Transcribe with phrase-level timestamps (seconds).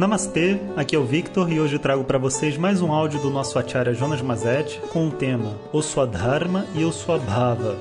[0.00, 3.58] Namastê, aqui é o Victor e hoje trago para vocês mais um áudio do nosso
[3.58, 7.76] Acharya Jonas Mazet com o tema O Swadharma e o Swabhava.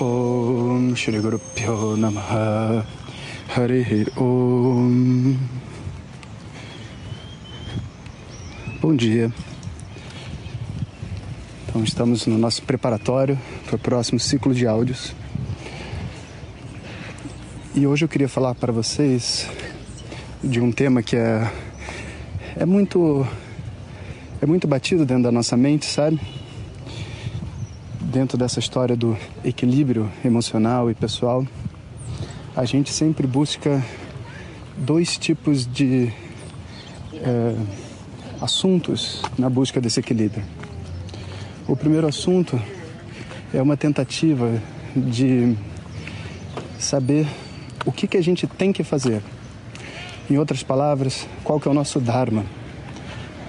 [0.00, 2.84] Om Shri Guru Pyo Namaha
[3.56, 5.36] Hari Om
[8.80, 9.32] Bom dia.
[11.68, 15.14] Então estamos no nosso preparatório para o próximo ciclo de áudios.
[17.76, 19.48] E hoje eu queria falar para vocês
[20.42, 21.48] de um tema que é,
[22.56, 23.24] é muito
[24.40, 26.20] é muito batido dentro da nossa mente, sabe?
[28.00, 31.46] Dentro dessa história do equilíbrio emocional e pessoal,
[32.56, 33.80] a gente sempre busca
[34.76, 36.12] dois tipos de
[37.14, 37.54] é,
[38.40, 40.42] assuntos na busca desse equilíbrio.
[41.68, 42.60] O primeiro assunto
[43.54, 44.60] é uma tentativa
[44.96, 45.56] de
[46.80, 47.28] saber
[47.86, 49.22] o que, que a gente tem que fazer
[50.32, 52.44] em outras palavras, qual que é o nosso Dharma?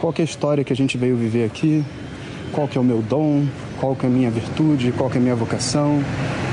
[0.02, 1.81] Qual que é a história que a gente veio viver aqui?
[2.52, 3.45] Qual que é o meu dom?
[3.80, 4.92] Qual que é a minha virtude?
[4.92, 6.03] Qual que é a minha vocação?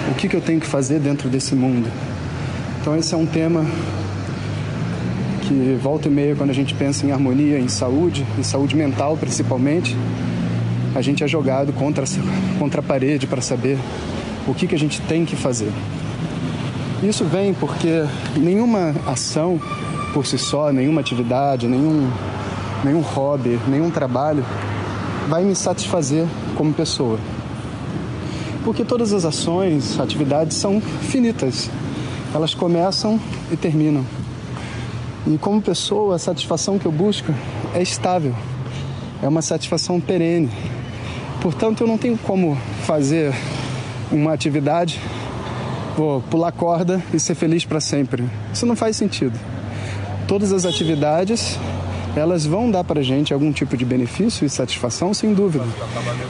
[0.08, 1.90] O que, que eu tenho que fazer dentro desse mundo?
[2.80, 3.66] Então esse é um tema
[5.42, 9.16] que volta e meia quando a gente pensa em harmonia, em saúde, em saúde mental
[9.16, 9.96] principalmente,
[10.94, 12.04] a gente é jogado contra,
[12.56, 13.76] contra a parede para saber
[14.46, 15.72] o que, que a gente tem que fazer.
[17.02, 18.04] Isso vem porque
[18.36, 19.60] nenhuma ação
[20.12, 22.10] por si só, nenhuma atividade, nenhum,
[22.84, 24.44] nenhum hobby, nenhum trabalho
[25.28, 27.18] vai me satisfazer como pessoa.
[28.64, 31.70] Porque todas as ações, atividades são finitas.
[32.34, 33.18] Elas começam
[33.50, 34.04] e terminam.
[35.26, 37.32] E como pessoa, a satisfação que eu busco
[37.74, 38.34] é estável.
[39.22, 40.50] É uma satisfação perene.
[41.40, 43.32] Portanto, eu não tenho como fazer
[44.10, 45.00] uma atividade,
[45.96, 48.28] vou pular corda e ser feliz para sempre.
[48.52, 49.38] Isso não faz sentido
[50.30, 51.58] todas as atividades
[52.14, 55.64] elas vão dar para gente algum tipo de benefício e satisfação, sem dúvida,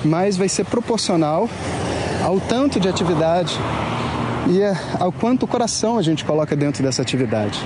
[0.03, 1.47] mas vai ser proporcional
[2.25, 3.55] ao tanto de atividade
[4.49, 4.63] e
[4.99, 7.61] ao quanto coração a gente coloca dentro dessa atividade.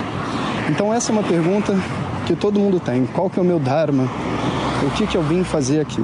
[0.69, 1.73] Então essa é uma pergunta
[2.27, 4.11] que todo mundo tem: qual que é o meu dharma?
[4.83, 6.03] O que que eu vim fazer aqui?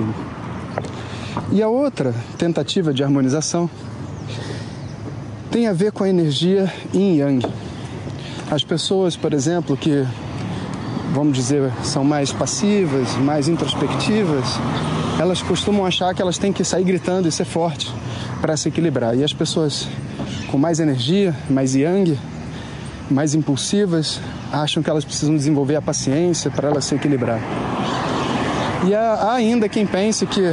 [1.51, 3.69] E a outra tentativa de harmonização
[5.51, 7.70] tem a ver com a energia yin yang.
[8.51, 10.05] As pessoas, por exemplo, que
[11.13, 14.45] vamos dizer, são mais passivas, mais introspectivas,
[15.19, 17.93] elas costumam achar que elas têm que sair gritando e ser forte
[18.41, 19.17] para se equilibrar.
[19.17, 19.89] E as pessoas
[20.49, 22.19] com mais energia, mais yang,
[23.11, 24.21] mais impulsivas,
[24.53, 27.41] acham que elas precisam desenvolver a paciência para elas se equilibrar.
[28.87, 30.53] E há ainda quem pense que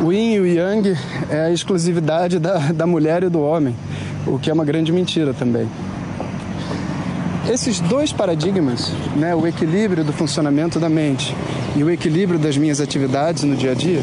[0.00, 0.96] o yin e o yang
[1.28, 3.76] é a exclusividade da, da mulher e do homem,
[4.26, 5.68] o que é uma grande mentira também.
[7.48, 11.34] Esses dois paradigmas, né, o equilíbrio do funcionamento da mente
[11.74, 14.02] e o equilíbrio das minhas atividades no dia a dia,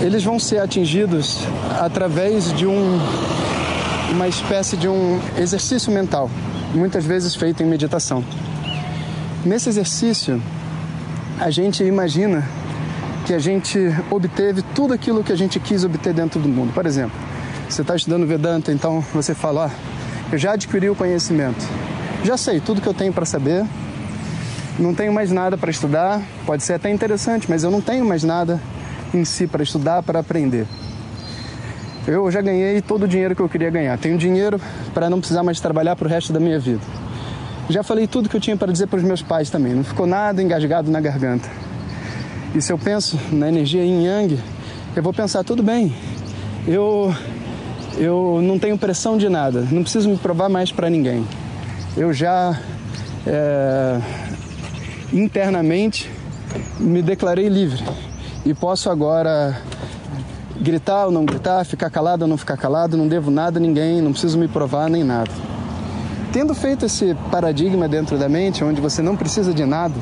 [0.00, 1.40] eles vão ser atingidos
[1.78, 2.98] através de um,
[4.10, 6.30] uma espécie de um exercício mental,
[6.74, 8.24] muitas vezes feito em meditação.
[9.44, 10.42] Nesse exercício,
[11.38, 12.48] a gente imagina
[13.26, 13.78] que a gente
[14.10, 16.72] obteve tudo aquilo que a gente quis obter dentro do mundo.
[16.72, 17.16] Por exemplo,
[17.68, 19.70] você está estudando Vedanta, então você fala: ah,
[20.32, 21.64] eu já adquiri o conhecimento
[22.24, 23.64] já sei tudo que eu tenho para saber,
[24.78, 28.22] não tenho mais nada para estudar, pode ser até interessante, mas eu não tenho mais
[28.22, 28.60] nada
[29.12, 30.66] em si para estudar, para aprender.
[32.06, 33.98] Eu já ganhei todo o dinheiro que eu queria ganhar.
[33.98, 34.60] Tenho dinheiro
[34.94, 36.80] para não precisar mais trabalhar para o resto da minha vida.
[37.68, 39.74] Já falei tudo que eu tinha para dizer para os meus pais também.
[39.74, 41.48] Não ficou nada engasgado na garganta.
[42.54, 44.38] E se eu penso na energia yin yang,
[44.96, 45.94] eu vou pensar tudo bem.
[46.66, 47.14] Eu
[47.98, 49.66] eu não tenho pressão de nada.
[49.70, 51.26] Não preciso me provar mais para ninguém
[51.98, 52.56] eu já
[53.26, 54.00] é,
[55.12, 56.08] internamente
[56.78, 57.84] me declarei livre
[58.46, 59.60] e posso agora
[60.60, 64.00] gritar ou não gritar, ficar calado ou não ficar calado, não devo nada a ninguém,
[64.00, 65.30] não preciso me provar nem nada.
[66.32, 69.94] Tendo feito esse paradigma dentro da mente, onde você não precisa de nada,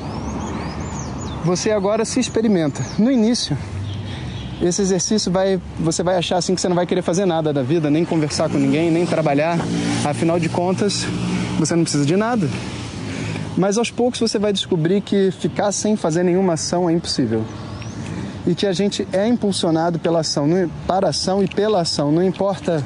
[1.44, 2.82] você agora se experimenta.
[2.98, 3.56] No início,
[4.60, 7.62] esse exercício vai, você vai achar assim que você não vai querer fazer nada da
[7.62, 9.58] vida, nem conversar com ninguém, nem trabalhar.
[10.04, 11.06] Afinal de contas,
[11.58, 12.48] você não precisa de nada.
[13.56, 17.42] Mas aos poucos você vai descobrir que ficar sem fazer nenhuma ação é impossível.
[18.46, 20.46] E que a gente é impulsionado pela ação,
[20.86, 22.12] para a ação e pela ação.
[22.12, 22.84] Não importa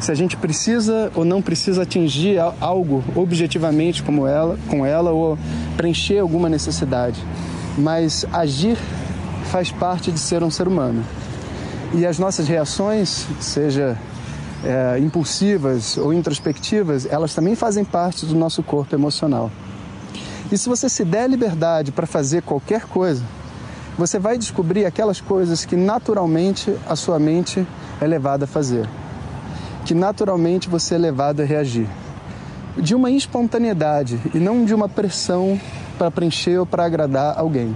[0.00, 5.36] se a gente precisa ou não precisa atingir algo objetivamente como ela, com ela ou
[5.76, 7.20] preencher alguma necessidade.
[7.76, 8.78] Mas agir
[9.50, 11.04] faz parte de ser um ser humano.
[11.92, 13.98] E as nossas reações, seja
[14.62, 19.50] é, impulsivas ou introspectivas, elas também fazem parte do nosso corpo emocional.
[20.52, 23.22] E se você se der liberdade para fazer qualquer coisa,
[23.96, 27.66] você vai descobrir aquelas coisas que naturalmente a sua mente
[28.00, 28.88] é levada a fazer,
[29.84, 31.88] que naturalmente você é levado a reagir.
[32.76, 35.60] De uma espontaneidade e não de uma pressão
[35.96, 37.74] para preencher ou para agradar alguém.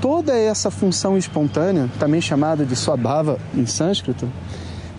[0.00, 4.28] Toda essa função espontânea, também chamada de swabhava em sânscrito,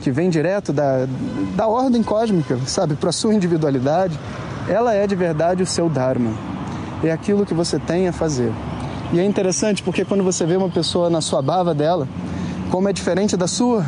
[0.02, 1.06] que vem direto da,
[1.56, 4.18] da ordem cósmica, sabe, para sua individualidade,
[4.68, 6.32] ela é de verdade o seu Dharma.
[7.04, 8.52] É aquilo que você tem a fazer.
[9.12, 12.08] E é interessante porque quando você vê uma pessoa na sua bava dela,
[12.70, 13.86] como é diferente da sua,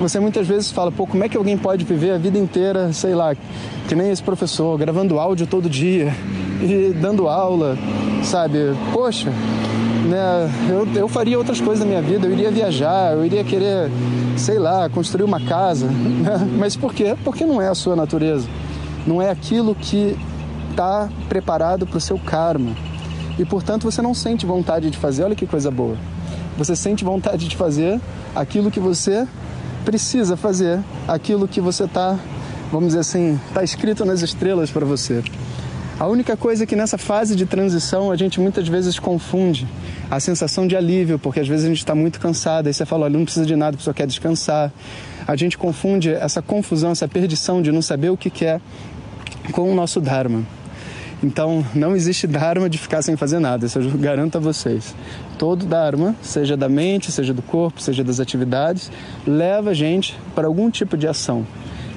[0.00, 3.14] você muitas vezes fala, pô, como é que alguém pode viver a vida inteira, sei
[3.14, 3.36] lá,
[3.86, 6.12] que nem esse professor, gravando áudio todo dia
[6.60, 7.78] e dando aula,
[8.24, 8.74] sabe?
[8.92, 9.30] Poxa,
[10.08, 13.90] né, eu, eu faria outras coisas na minha vida, eu iria viajar, eu iria querer,
[14.40, 15.86] sei lá, construir uma casa.
[16.20, 16.36] Né?
[16.58, 17.16] Mas por quê?
[17.24, 18.46] Porque não é a sua natureza.
[19.06, 20.16] Não é aquilo que
[20.70, 22.72] está preparado para o seu karma.
[23.38, 25.96] E portanto você não sente vontade de fazer, olha que coisa boa.
[26.58, 27.98] Você sente vontade de fazer
[28.34, 29.26] aquilo que você
[29.84, 32.18] precisa fazer, aquilo que você está,
[32.70, 35.22] vamos dizer assim, está escrito nas estrelas para você.
[36.00, 39.68] A única coisa é que nessa fase de transição a gente muitas vezes confunde
[40.10, 43.04] a sensação de alívio, porque às vezes a gente está muito cansado, aí você fala,
[43.04, 44.72] olha, não precisa de nada, a pessoa quer descansar.
[45.28, 48.62] A gente confunde essa confusão, essa perdição de não saber o que quer
[49.52, 50.42] com o nosso Dharma.
[51.22, 54.94] Então, não existe Dharma de ficar sem fazer nada, isso eu garanto a vocês.
[55.38, 58.90] Todo Dharma, seja da mente, seja do corpo, seja das atividades,
[59.26, 61.46] leva a gente para algum tipo de ação.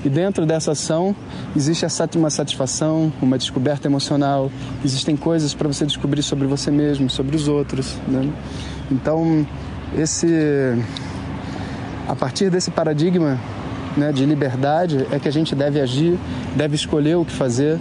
[0.05, 1.15] E dentro dessa ação
[1.55, 1.85] existe
[2.17, 4.51] uma satisfação, uma descoberta emocional,
[4.83, 7.95] existem coisas para você descobrir sobre você mesmo, sobre os outros.
[8.07, 8.29] Né?
[8.91, 9.47] Então,
[9.97, 10.27] esse,
[12.07, 13.39] a partir desse paradigma
[13.95, 16.19] né, de liberdade é que a gente deve agir,
[16.55, 17.79] deve escolher o que fazer.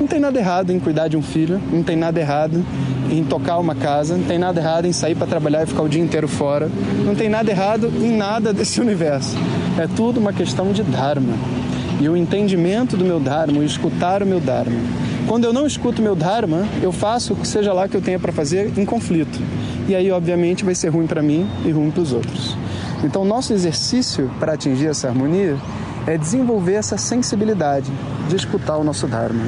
[0.00, 2.64] Não tem nada errado em cuidar de um filho, não tem nada errado
[3.10, 5.88] em tocar uma casa, não tem nada errado em sair para trabalhar e ficar o
[5.88, 6.68] dia inteiro fora,
[7.04, 9.36] não tem nada errado em nada desse universo.
[9.78, 11.59] É tudo uma questão de Dharma
[12.00, 14.80] e o entendimento do meu Dharma, o escutar o meu Dharma.
[15.28, 18.00] Quando eu não escuto o meu Dharma, eu faço o que seja lá que eu
[18.00, 19.38] tenha para fazer em conflito.
[19.86, 22.56] E aí, obviamente, vai ser ruim para mim e ruim para os outros.
[23.04, 25.56] Então, nosso exercício para atingir essa harmonia
[26.06, 27.92] é desenvolver essa sensibilidade
[28.28, 29.44] de escutar o nosso Dharma.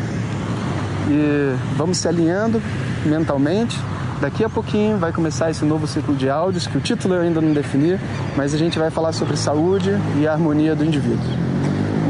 [1.09, 2.63] E vamos se alinhando
[3.07, 3.79] mentalmente.
[4.21, 7.41] Daqui a pouquinho vai começar esse novo ciclo de áudios, que o título eu ainda
[7.41, 7.99] não defini,
[8.37, 9.91] mas a gente vai falar sobre saúde
[10.21, 11.52] e harmonia do indivíduo.